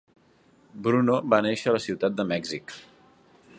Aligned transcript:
Bruno 0.87 1.17
va 1.35 1.41
néixer 1.47 1.71
a 1.71 1.75
la 1.77 1.83
Ciutat 1.85 2.17
de 2.21 2.25
Mèxic. 2.33 2.77